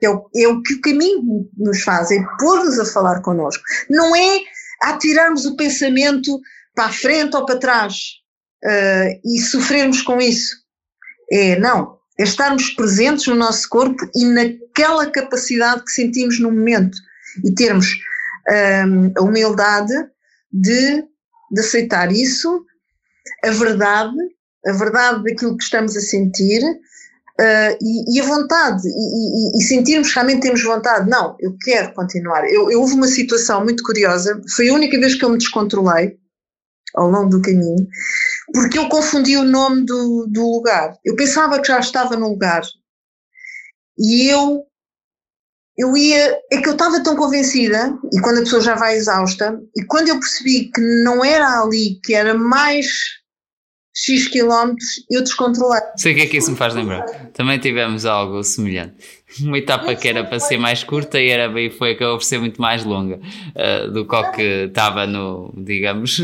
[0.00, 3.62] É o, é o que o caminho nos faz, é pôr-nos a falar connosco.
[3.90, 4.40] Não é
[4.82, 6.40] atirarmos o pensamento
[6.74, 7.96] para a frente ou para trás
[8.64, 10.56] uh, e sofrermos com isso.
[11.32, 16.96] É, não, é estarmos presentes no nosso corpo e naquela capacidade que sentimos no momento
[17.44, 17.86] e termos
[18.86, 19.94] um, a humildade
[20.52, 21.04] de,
[21.52, 22.64] de aceitar isso,
[23.44, 24.16] a verdade,
[24.66, 26.62] a verdade daquilo que estamos a sentir
[27.40, 31.08] uh, e, e, a vontade, e, e, e, sentirmos realmente temos vontade.
[31.08, 32.44] Não, eu quero continuar.
[32.50, 36.18] Eu, eu, houve uma situação muito curiosa, foi a única vez que eu me descontrolei
[36.94, 37.86] ao longo do caminho,
[38.52, 40.96] porque eu confundi o nome do, do lugar.
[41.04, 42.62] Eu pensava que já estava no lugar.
[43.98, 44.64] E eu,
[45.76, 49.60] eu ia, é que eu estava tão convencida, e quando a pessoa já vai exausta,
[49.76, 52.86] e quando eu percebi que não era ali, que era mais
[54.04, 55.80] X quilómetros, eu descontrolei.
[55.96, 57.04] Sei o que é que isso me faz lembrar.
[57.32, 61.70] Também tivemos algo semelhante uma etapa que era para ser mais curta e era bem
[61.70, 66.20] foi acabou por ser muito mais longa uh, do que que estava no, digamos,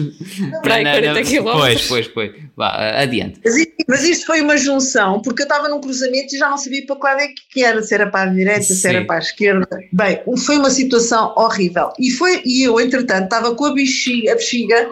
[0.62, 1.42] para 40 km.
[1.52, 2.32] Pois, pois, pois.
[2.56, 3.40] Vá, adiante.
[3.44, 3.54] Mas,
[3.88, 6.96] mas isto foi uma junção, porque eu estava num cruzamento e já não sabia para
[6.96, 8.74] qual é que era, se era para a direita, Sim.
[8.74, 9.68] se era para a esquerda.
[9.92, 11.90] Bem, foi uma situação horrível.
[11.98, 14.90] E, foi, e eu, entretanto, estava com a bexiga, a bexiga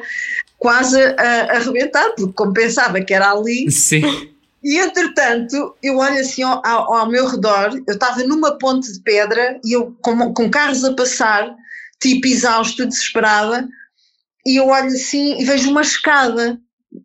[0.63, 1.13] quase a,
[1.51, 3.71] a arrebentar, porque como pensava que era ali.
[3.71, 8.93] Sim e entretanto, eu olho assim ao, ao, ao meu redor, eu estava numa ponte
[8.93, 11.53] de pedra e eu com, com carros a passar,
[12.01, 13.69] tipo exausto, desesperada,
[14.47, 16.61] e eu olho assim e vejo uma escada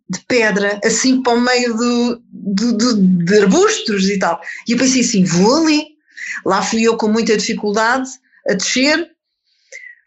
[0.08, 4.40] de pedra, assim para o meio do, do, do, de arbustos e tal.
[4.68, 5.98] E eu pensei assim: vou ali.
[6.44, 8.08] Lá fui eu com muita dificuldade
[8.48, 9.10] a descer,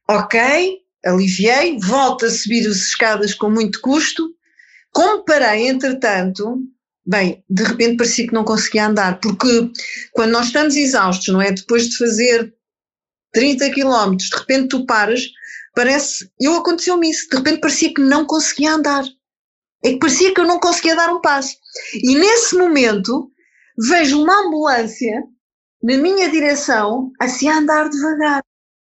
[0.07, 4.29] ok, aliviei, volto a subir as escadas com muito custo.
[4.93, 6.61] Como parei, entretanto,
[7.05, 9.71] Bem, de repente parecia que não conseguia andar, porque
[10.13, 11.51] quando nós estamos exaustos, não é?
[11.51, 12.53] Depois de fazer
[13.33, 15.21] 30 quilómetros, de repente tu paras,
[15.75, 16.29] parece.
[16.39, 19.03] Eu aconteceu-me isso, de repente parecia que não conseguia andar.
[19.83, 21.55] É que parecia que eu não conseguia dar um passo.
[21.95, 23.31] E nesse momento
[23.89, 25.23] vejo uma ambulância
[25.81, 28.43] na minha direção, assim a andar devagar.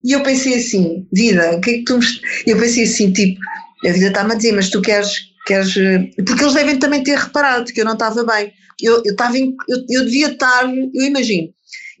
[0.06, 2.06] E eu pensei assim, vida, o que é que tu me...
[2.46, 3.40] Eu pensei assim, tipo,
[3.84, 5.74] a vida está-me a dizer, mas tu queres queres.
[6.16, 8.52] Porque eles devem também ter reparado que eu não estava bem.
[8.82, 11.48] Eu, eu, estava em, eu, eu devia estar, eu imagino.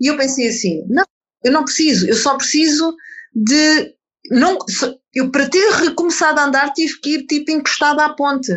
[0.00, 1.04] E eu pensei assim: não,
[1.42, 2.94] eu não preciso, eu só preciso
[3.34, 3.94] de.
[4.30, 4.58] Não,
[5.14, 8.52] eu para ter recomeçado a andar tive que ir tipo encostado à ponte.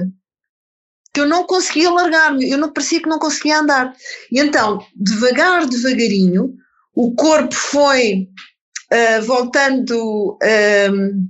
[1.14, 3.96] Que eu não conseguia largar-me, eu não parecia que não conseguia andar.
[4.32, 6.54] E então, devagar, devagarinho,
[6.94, 8.28] o corpo foi
[8.94, 10.38] uh, voltando.
[10.44, 11.28] Uh,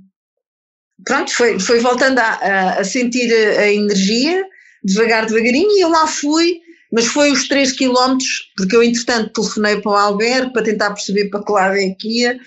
[1.04, 4.44] pronto, foi, foi voltando a, a, a, sentir a energia,
[4.84, 6.60] devagar, devagarinho, e eu lá fui,
[6.92, 8.18] mas foi os 3 km,
[8.56, 12.20] porque eu entretanto telefonei para o albergue para tentar perceber para que lado é que
[12.20, 12.38] ia,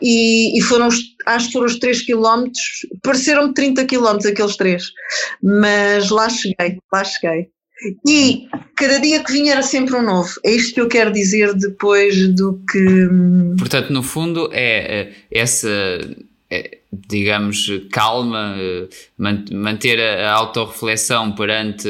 [0.00, 0.88] e, e foram,
[1.26, 2.50] acho que foram os 3 km,
[3.02, 4.82] pareceram-me 30 km aqueles 3,
[5.42, 7.48] mas lá cheguei, lá cheguei.
[8.06, 10.30] E cada dia que vinha era sempre um novo.
[10.44, 12.78] É isto que eu quero dizer depois do que.
[12.78, 15.68] Hum, Portanto, no fundo, é, é essa
[16.54, 18.86] é, digamos, calma, eh,
[19.52, 21.88] manter a autorreflexão perante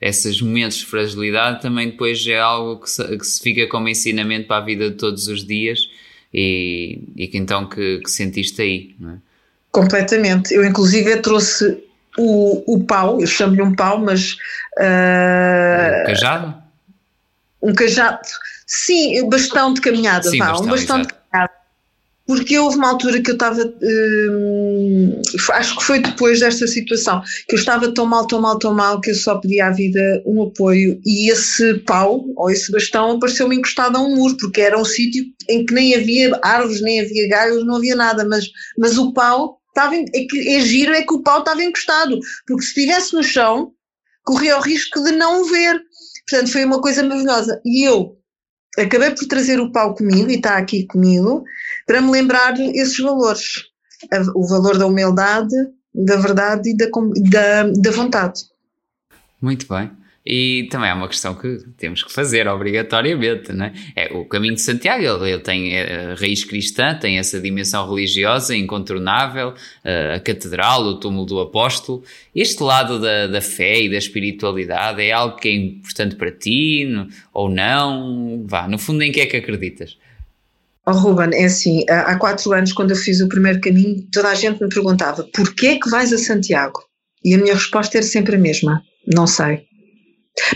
[0.00, 4.48] esses momentos de fragilidade também depois é algo que se, que se fica como ensinamento
[4.48, 5.88] para a vida de todos os dias
[6.34, 9.18] e, e que então que, que sentiste aí, não é?
[9.70, 10.52] Completamente.
[10.52, 11.78] Eu inclusive trouxe
[12.18, 14.32] o, o pau, eu chamo-lhe um pau, mas...
[14.78, 16.62] Uh, um cajado?
[17.62, 18.28] Um cajado,
[18.66, 21.14] sim, bastão de caminhada, sim, vá, bastão, um bastão exato.
[21.14, 21.62] de caminhada
[22.26, 25.20] porque houve uma altura que eu estava, hum,
[25.52, 29.00] acho que foi depois desta situação, que eu estava tão mal, tão mal, tão mal,
[29.00, 33.56] que eu só pedia à vida um apoio e esse pau, ou esse bastão, apareceu-me
[33.56, 37.28] encostado a um muro, porque era um sítio em que nem havia árvores, nem havia
[37.28, 38.46] galhos, não havia nada, mas,
[38.78, 42.62] mas o pau estava, é, que, é giro é que o pau estava encostado, porque
[42.62, 43.72] se estivesse no chão,
[44.22, 45.80] corria o risco de não o ver.
[46.28, 47.60] Portanto, foi uma coisa maravilhosa.
[47.64, 48.16] E eu
[48.78, 51.42] acabei por trazer o pau comigo, e está aqui comigo,
[51.86, 53.70] para me lembrar esses valores.
[54.34, 55.54] O valor da humildade,
[55.94, 56.86] da verdade e da,
[57.30, 58.42] da, da vontade.
[59.40, 59.90] Muito bem.
[60.24, 63.72] E também é uma questão que temos que fazer obrigatoriamente, não é?
[63.96, 68.54] é o caminho de Santiago, ele, ele tem a raiz cristã, tem essa dimensão religiosa
[68.54, 69.54] incontornável,
[69.84, 72.04] a catedral, o túmulo do apóstolo.
[72.32, 76.86] Este lado da, da fé e da espiritualidade é algo que é importante para ti
[77.34, 78.44] ou não?
[78.46, 79.96] Vá, no fundo, em que é que acreditas?
[80.86, 84.34] Oh, Ruben, é assim, há quatro anos, quando eu fiz o primeiro caminho, toda a
[84.34, 86.80] gente me perguntava porquê é que vais a Santiago?
[87.24, 89.64] E a minha resposta era sempre a mesma, não sei.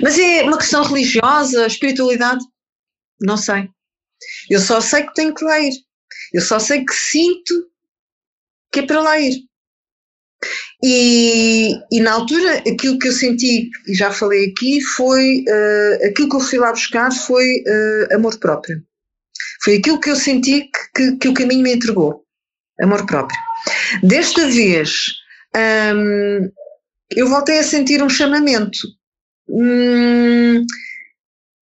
[0.02, 2.44] Mas é uma questão religiosa, espiritualidade?
[3.20, 3.68] Não sei.
[4.50, 5.72] Eu só sei que tenho que lá ir.
[6.32, 7.54] Eu só sei que sinto
[8.72, 9.42] que é para lá ir.
[10.82, 16.28] E, e na altura, aquilo que eu senti, e já falei aqui, foi uh, aquilo
[16.28, 18.82] que eu fui lá buscar foi uh, amor próprio.
[19.62, 22.24] Foi aquilo que eu senti que, que, que o caminho me entregou.
[22.80, 23.38] Amor próprio.
[24.02, 24.90] Desta vez,
[25.94, 26.50] um,
[27.10, 28.78] eu voltei a sentir um chamamento.
[29.58, 30.66] Hum,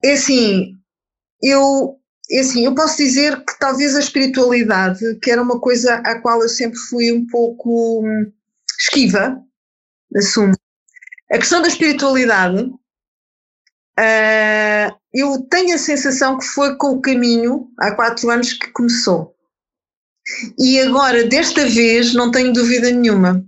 [0.03, 0.77] é assim,
[1.41, 1.97] eu,
[2.31, 6.43] é assim, eu posso dizer que talvez a espiritualidade, que era uma coisa à qual
[6.43, 8.33] eu sempre fui um pouco hum,
[8.81, 9.41] esquiva,
[10.17, 10.55] assumo.
[11.33, 12.69] A questão da espiritualidade
[13.99, 19.34] Uh, eu tenho a sensação que foi com o caminho, há quatro anos, que começou.
[20.59, 23.45] E agora, desta vez, não tenho dúvida nenhuma.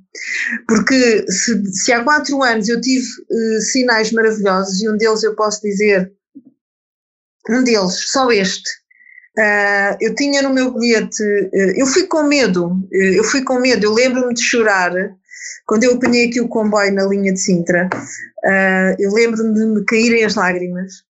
[0.66, 5.34] Porque se, se há quatro anos eu tive uh, sinais maravilhosos, e um deles eu
[5.34, 6.12] posso dizer,
[7.48, 8.68] um deles, só este,
[9.38, 11.22] uh, eu tinha no meu bilhete,
[11.76, 14.92] eu fui com medo, eu fui com medo, eu lembro-me de chorar
[15.66, 19.84] quando eu apanhei aqui o comboio na linha de Sintra, uh, eu lembro-me de me
[19.84, 21.04] caírem as lágrimas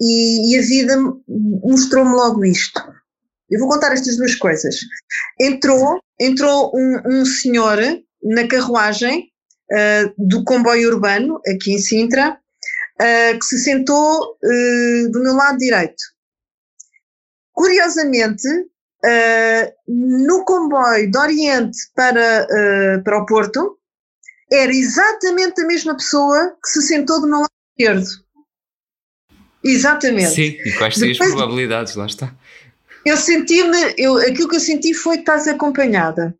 [0.00, 0.96] e, e a vida
[1.62, 2.80] mostrou-me logo isto.
[3.50, 4.76] Eu vou contar estas duas coisas.
[5.40, 7.78] Entrou, entrou um, um senhor
[8.22, 9.30] na carruagem
[9.72, 12.38] uh, do comboio urbano, aqui em Sintra,
[13.00, 14.36] uh, que se sentou
[15.10, 16.02] do meu lado direito.
[17.52, 18.48] Curiosamente,
[19.04, 23.78] uh, no comboio de Oriente para, uh, para o Porto,
[24.50, 28.08] era exatamente a mesma pessoa que se sentou do meu lado esquerdo.
[29.62, 30.30] Exatamente.
[30.30, 31.94] Sim, e quais são as probabilidades?
[31.94, 32.34] Lá está.
[33.04, 36.36] Eu senti-me, eu, aquilo que eu senti foi estás acompanhada.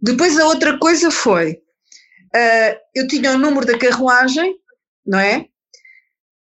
[0.00, 1.52] Depois a outra coisa foi,
[2.34, 4.56] uh, eu tinha o número da carruagem,
[5.06, 5.46] não é?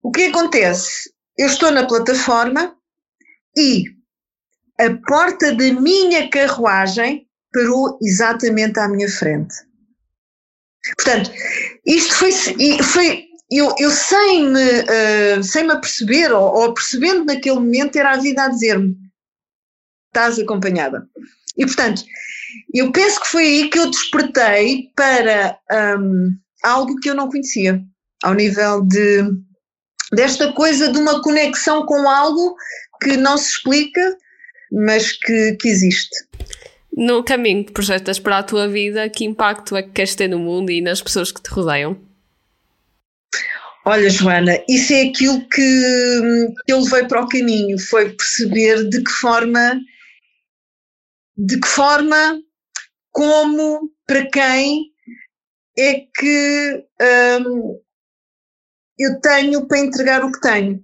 [0.01, 1.11] O que acontece?
[1.37, 2.75] Eu estou na plataforma
[3.57, 3.83] e
[4.79, 9.55] a porta da minha carruagem parou exatamente à minha frente.
[10.95, 11.31] Portanto,
[11.85, 17.55] isto foi, foi eu, eu sem, me, uh, sem me aperceber, ou, ou percebendo naquele
[17.55, 18.95] momento, era a vida a dizer-me:
[20.09, 21.07] estás acompanhada.
[21.57, 22.03] E portanto,
[22.73, 25.57] eu penso que foi aí que eu despertei para
[25.99, 27.81] um, algo que eu não conhecia,
[28.23, 29.23] ao nível de
[30.11, 32.55] desta coisa de uma conexão com algo
[33.01, 34.17] que não se explica,
[34.71, 36.15] mas que, que existe.
[36.91, 40.39] No caminho que projetas para a tua vida, que impacto é que queres ter no
[40.39, 41.97] mundo e nas pessoas que te rodeiam?
[43.85, 45.61] Olha, Joana, isso é aquilo que,
[46.65, 49.79] que eu levei para o caminho, foi perceber de que forma,
[51.39, 52.37] de que forma,
[53.11, 54.91] como, para quem
[55.77, 56.85] é que
[57.45, 57.79] hum,
[58.97, 60.81] eu tenho para entregar o que tenho.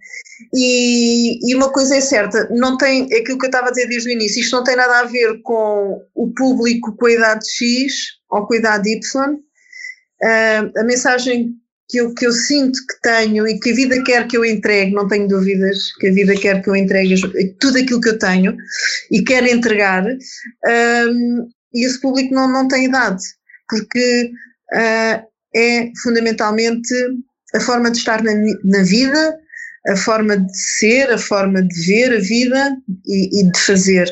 [0.54, 3.88] E, e, uma coisa é certa, não tem, é aquilo que eu estava a dizer
[3.88, 7.52] desde o início, isto não tem nada a ver com o público com a idade
[7.52, 7.94] X
[8.30, 9.34] ou com a idade Y.
[9.34, 11.54] Uh, a mensagem
[11.88, 14.94] que eu, que eu sinto que tenho e que a vida quer que eu entregue,
[14.94, 17.16] não tenho dúvidas que a vida quer que eu entregue
[17.60, 18.56] tudo aquilo que eu tenho
[19.12, 23.22] e quero entregar, um, e esse público não, não tem idade,
[23.70, 24.32] porque
[24.74, 25.26] uh,
[25.56, 26.94] é fundamentalmente
[27.54, 28.34] a forma de estar na,
[28.64, 29.38] na vida,
[29.88, 34.10] a forma de ser, a forma de ver a vida e, e de fazer.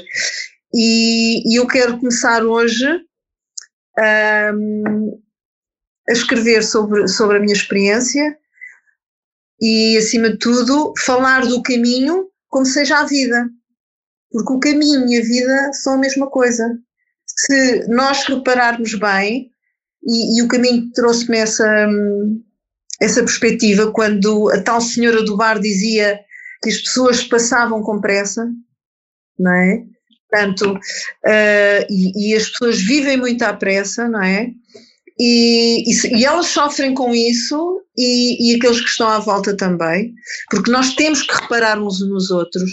[0.74, 2.86] E, e, eu quero começar hoje
[4.56, 5.22] um,
[6.08, 8.38] a escrever sobre, sobre a minha experiência
[9.60, 13.50] e, acima de tudo, falar do caminho como seja a vida.
[14.32, 16.78] Porque o caminho e a vida são a mesma coisa.
[17.26, 19.52] Se nós repararmos bem,
[20.06, 21.88] e, e o caminho trouxe-me essa,
[23.00, 26.20] essa perspectiva quando a tal senhora do bar dizia
[26.62, 28.50] que as pessoas passavam com pressa,
[29.40, 29.84] não é?
[30.30, 34.50] Portanto, uh, e, e, as pessoas vivem muito à pressa, não é?
[35.20, 40.14] E, e, e elas sofrem com isso e, e, aqueles que estão à volta também,
[40.50, 42.72] porque nós temos que reparar uns nos outros,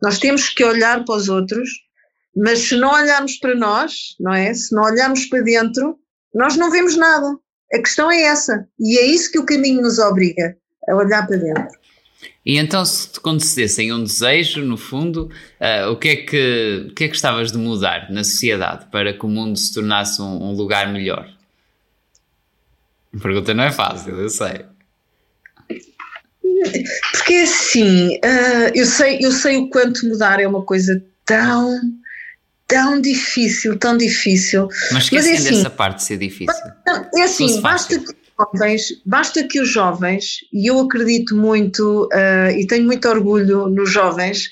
[0.00, 1.68] nós temos que olhar para os outros,
[2.36, 4.54] mas se não olharmos para nós, não é?
[4.54, 5.98] Se não olharmos para dentro,
[6.32, 7.26] nós não vemos nada.
[7.72, 8.64] A questão é essa.
[8.78, 10.56] E é isso que o caminho nos obriga,
[10.88, 11.78] a olhar para dentro.
[12.46, 15.30] E então, se te concedessem um desejo, no fundo,
[15.60, 19.12] uh, o, que é que, o que é que estavas de mudar na sociedade para
[19.12, 21.28] que o mundo se tornasse um, um lugar melhor?
[23.14, 24.64] A pergunta não é fácil, eu sei.
[27.12, 31.78] Porque assim, uh, eu, sei, eu sei o quanto mudar é uma coisa tão
[32.68, 34.68] tão difícil, tão difícil.
[34.92, 36.54] Mas esquecendo Mas, é assim, essa parte de ser difícil.
[37.16, 42.66] É assim, basta que, jovens, basta que os jovens, e eu acredito muito uh, e
[42.66, 44.50] tenho muito orgulho nos jovens,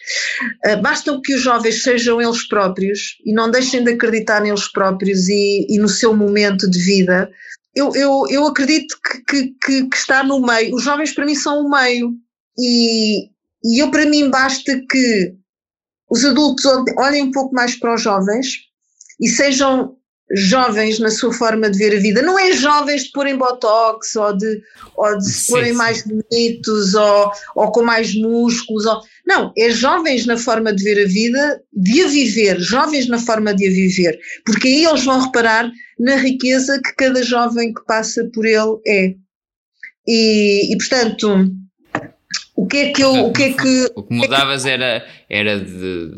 [0.67, 5.29] uh, basta que os jovens sejam eles próprios e não deixem de acreditar neles próprios
[5.29, 7.31] e, e no seu momento de vida.
[7.77, 8.97] Eu, eu, eu acredito
[9.29, 10.75] que, que, que está no meio.
[10.75, 12.15] Os jovens para mim são o meio.
[12.59, 13.29] E,
[13.63, 15.35] e eu para mim basta que
[16.09, 16.65] os adultos
[16.99, 18.47] olhem um pouco mais para os jovens
[19.21, 19.95] e sejam
[20.35, 22.23] jovens na sua forma de ver a vida.
[22.23, 24.61] Não é jovens de porem botox ou de,
[24.97, 28.87] ou de se porem mais bonitos ou, ou com mais músculos.
[28.87, 33.19] Ou, não, é jovens na forma de ver a vida, de a viver, jovens na
[33.19, 34.19] forma de a viver.
[34.45, 39.15] Porque aí eles vão reparar na riqueza que cada jovem que passa por ele é.
[40.07, 41.51] E, e portanto,
[42.55, 43.27] o que é que eu.
[43.27, 46.13] O que, é que, o que mudavas era, era de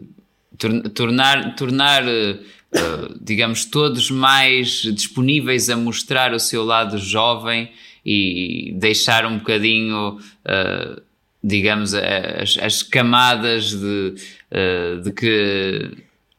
[0.92, 7.70] tornar, tornar uh, digamos, todos mais disponíveis a mostrar o seu lado jovem
[8.04, 11.02] e deixar um bocadinho, uh,
[11.42, 14.14] digamos, as, as, camadas de,
[14.52, 15.96] uh, de que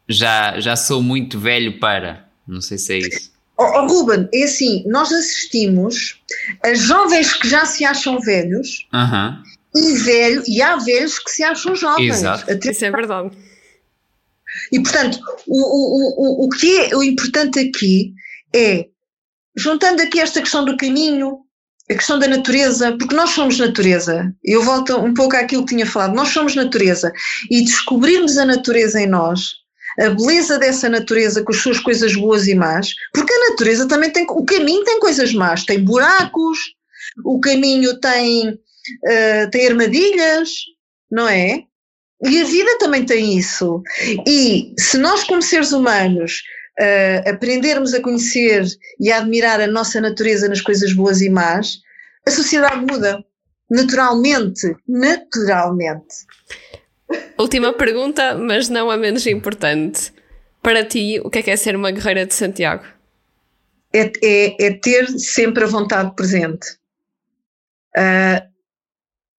[0.07, 2.27] já, já sou muito velho para.
[2.47, 3.31] Não sei se é isso.
[3.57, 6.21] Oh, oh, Ruben, é assim, nós assistimos
[6.63, 8.87] a jovens que já se acham velhos
[9.75, 12.19] e velho, e há velhos que se acham jovens.
[12.19, 12.51] Exato.
[12.51, 12.71] Até...
[12.71, 13.31] Isso é verdade.
[14.71, 18.13] E portanto, o, o, o, o que é o importante aqui
[18.55, 18.87] é,
[19.55, 21.39] juntando aqui esta questão do caminho,
[21.89, 24.33] a questão da natureza, porque nós somos natureza.
[24.43, 27.11] Eu volto um pouco àquilo que tinha falado, nós somos natureza.
[27.49, 29.55] E descobrirmos a natureza em nós,
[29.99, 34.11] a beleza dessa natureza com as suas coisas boas e más, porque a natureza também
[34.11, 36.59] tem, o caminho tem coisas más, tem buracos,
[37.25, 40.49] o caminho tem uh, tem armadilhas,
[41.11, 41.63] não é?
[42.23, 43.81] E a vida também tem isso.
[44.27, 46.41] E se nós, como seres humanos,
[46.79, 48.65] uh, aprendermos a conhecer
[48.99, 51.81] e a admirar a nossa natureza nas coisas boas e más,
[52.25, 53.23] a sociedade muda.
[53.69, 54.75] Naturalmente.
[54.87, 56.25] Naturalmente.
[57.37, 60.13] Última pergunta, mas não a menos importante.
[60.61, 62.83] Para ti, o que é, que é ser uma guerreira de Santiago?
[63.93, 66.77] É, é, é ter sempre a vontade presente.
[67.97, 68.47] Uh,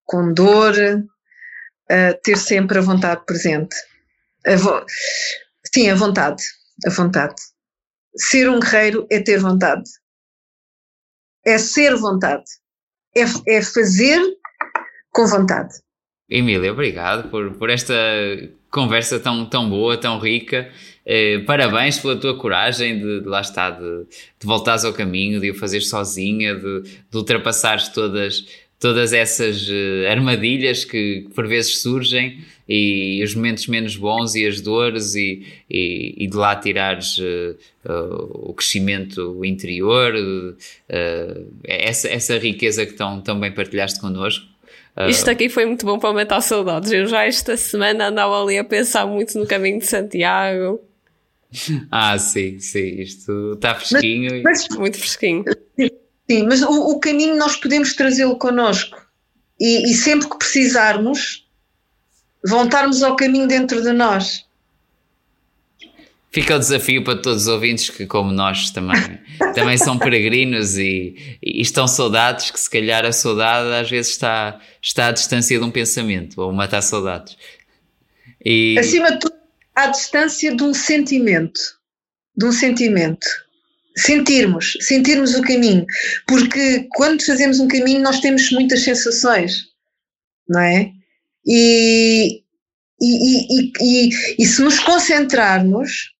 [0.05, 3.77] com dor, uh, ter sempre a vontade presente.
[4.47, 4.85] A vo
[5.73, 6.43] Sim, a vontade,
[6.87, 7.37] a vontade.
[8.17, 9.89] Ser um guerreiro é ter vontade.
[11.45, 12.45] é ser vontade,
[13.17, 14.21] é, é fazer
[15.11, 15.75] com vontade.
[16.29, 17.95] Emília, obrigado por, por esta
[18.71, 20.71] conversa tão, tão boa, tão rica.
[21.05, 24.05] Eh, parabéns pela tua coragem de, de lá estar, de,
[24.39, 28.47] de voltares ao caminho, de o fazer sozinha, de, de ultrapassares todas,
[28.79, 34.61] todas essas uh, armadilhas que, por vezes surgem e os momentos menos bons e as
[34.61, 40.15] dores e, e, e de lá tirares uh, uh, o crescimento interior,
[41.65, 44.47] essa, essa riqueza que tão, tão bem partilhaste connosco.
[45.09, 46.93] Isto aqui foi muito bom para aumentar saudades.
[46.93, 50.81] Eu já esta semana andava ali a pensar muito no caminho de Santiago.
[51.91, 54.41] Ah, sim, sim, isto está fresquinho.
[54.45, 55.45] Mas, mas, muito fresquinho.
[56.31, 59.05] Sim, mas o, o caminho nós podemos trazê-lo connosco.
[59.59, 61.40] E, e sempre que precisarmos,
[62.45, 64.45] voltarmos ao caminho dentro de nós.
[66.33, 69.19] Fica o desafio para todos os ouvintes que, como nós, também,
[69.53, 74.61] também são peregrinos e, e, estão saudados, que se calhar a saudade às vezes está,
[74.81, 77.37] está à distância de um pensamento, ou matar saudades.
[78.45, 78.79] E...
[78.79, 79.35] Acima de tudo,
[79.75, 81.61] à distância de um sentimento.
[82.37, 83.27] De um sentimento.
[83.97, 85.85] Sentirmos, sentirmos o caminho.
[86.29, 89.65] Porque quando fazemos um caminho, nós temos muitas sensações,
[90.49, 90.93] não é?
[91.47, 92.43] E,
[93.01, 96.13] e, e, e, e se nos concentrarmos,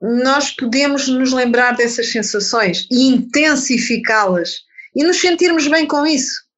[0.00, 4.62] nós podemos nos lembrar dessas sensações e intensificá-las
[4.94, 6.50] e nos sentirmos bem com isso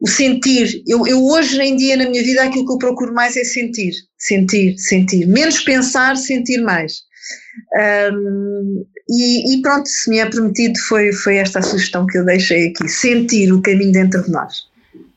[0.00, 0.82] o sentir.
[0.86, 3.92] Eu, eu, hoje em dia na minha vida aquilo que eu procuro mais é sentir,
[4.16, 5.26] sentir, sentir.
[5.26, 7.02] Menos pensar, sentir mais.
[8.12, 12.24] Um, e, e, pronto, se me é permitido, foi, foi esta a sugestão que eu
[12.24, 14.68] deixei aqui: sentir o caminho dentro de nós.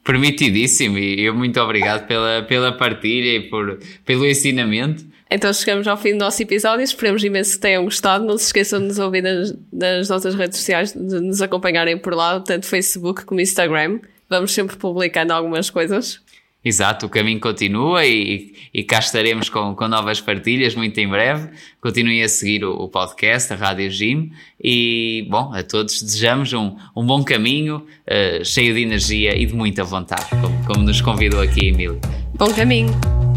[0.04, 5.06] Permitidíssimo, e eu muito obrigado pela, pela partilha e por, pelo ensinamento.
[5.30, 6.84] Então chegamos ao fim do nosso episódio.
[6.84, 8.26] Esperemos imenso que tenham gostado.
[8.26, 12.14] Não se esqueçam de nos ouvir nas, nas nossas redes sociais, de nos acompanharem por
[12.14, 14.00] lá, tanto Facebook como Instagram
[14.32, 16.22] vamos sempre publicando algumas coisas.
[16.64, 21.50] Exato, o caminho continua e, e cá estaremos com, com novas partilhas muito em breve.
[21.82, 24.32] Continuem a seguir o, o podcast, a Rádio Gym
[24.64, 29.56] e, bom, a todos desejamos um, um bom caminho, uh, cheio de energia e de
[29.56, 32.00] muita vontade, como, como nos convidou aqui Emílio.
[32.38, 33.31] Bom caminho!